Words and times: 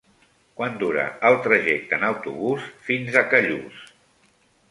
Quant 0.59 0.77
dura 0.83 1.03
el 1.29 1.35
trajecte 1.47 1.99
en 2.01 2.07
autobús 2.07 2.65
fins 2.87 3.17
a 3.21 3.25
Callús? 3.35 3.85